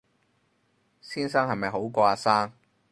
[0.99, 2.51] 先生係咪好過阿生